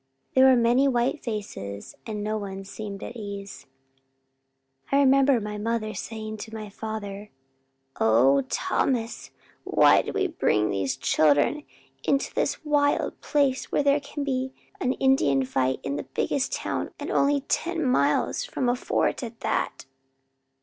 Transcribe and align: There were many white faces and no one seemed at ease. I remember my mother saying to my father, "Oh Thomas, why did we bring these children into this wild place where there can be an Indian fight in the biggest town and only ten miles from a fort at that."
There 0.33 0.45
were 0.47 0.55
many 0.55 0.87
white 0.87 1.23
faces 1.23 1.93
and 2.07 2.23
no 2.23 2.35
one 2.35 2.65
seemed 2.65 3.03
at 3.03 3.15
ease. 3.15 3.67
I 4.91 4.97
remember 4.97 5.39
my 5.39 5.59
mother 5.59 5.93
saying 5.93 6.37
to 6.37 6.53
my 6.55 6.69
father, 6.69 7.29
"Oh 7.99 8.41
Thomas, 8.49 9.29
why 9.63 10.01
did 10.01 10.15
we 10.15 10.25
bring 10.25 10.71
these 10.71 10.97
children 10.97 11.65
into 12.03 12.33
this 12.33 12.65
wild 12.65 13.21
place 13.21 13.71
where 13.71 13.83
there 13.83 13.99
can 13.99 14.23
be 14.23 14.55
an 14.79 14.93
Indian 14.93 15.45
fight 15.45 15.79
in 15.83 15.97
the 15.97 16.03
biggest 16.15 16.51
town 16.51 16.89
and 16.99 17.11
only 17.11 17.41
ten 17.41 17.85
miles 17.85 18.43
from 18.43 18.69
a 18.69 18.75
fort 18.75 19.21
at 19.21 19.41
that." 19.41 19.85